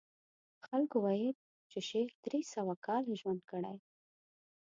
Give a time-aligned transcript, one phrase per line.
[0.67, 1.35] خلکو ویل
[1.71, 3.75] چې شیخ درې سوه کاله ژوند کړی.